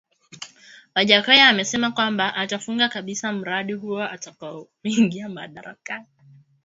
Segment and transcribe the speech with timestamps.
[0.95, 6.05] Wajackoya amesema kwamba atafunga kabisa mradi huo atakapoingia madarakani